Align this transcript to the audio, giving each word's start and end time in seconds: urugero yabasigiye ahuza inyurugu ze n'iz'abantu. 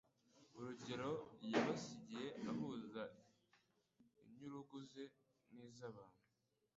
urugero 0.57 1.09
yabasigiye 1.51 2.27
ahuza 2.51 3.03
inyurugu 4.27 4.77
ze 4.91 5.03
n'iz'abantu. 5.53 6.21